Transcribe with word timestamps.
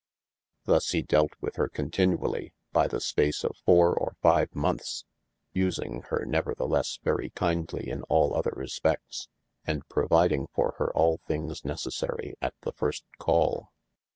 Thus 0.65 0.89
he 0.89 1.03
dealt 1.03 1.33
with 1.41 1.57
her 1.57 1.69
continuallye 1.69 2.53
by 2.71 2.87
the 2.87 2.99
space 2.99 3.43
of 3.43 3.55
fowre 3.67 3.93
or 3.95 4.15
five 4.19 4.49
monethes, 4.55 5.05
using 5.53 6.01
hir 6.09 6.25
neverthelesse 6.25 6.99
very 7.03 7.29
kindly 7.29 7.87
in 7.87 8.01
all 8.09 8.33
other. 8.33 8.51
respedts, 8.55 9.27
and 9.63 9.87
providing 9.89 10.47
for 10.55 10.73
hir 10.79 10.91
all 10.95 11.19
things 11.27 11.63
necessary 11.63 12.33
at 12.41 12.55
the 12.61 12.71
first 12.71 13.03
call. 13.19 13.71